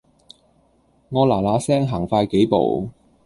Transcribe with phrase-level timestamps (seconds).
[1.09, 2.89] 我嗱嗱聲行快幾步